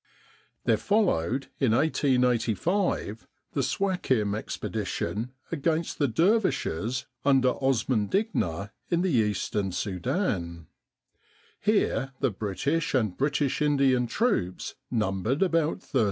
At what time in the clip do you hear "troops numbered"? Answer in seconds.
14.07-15.43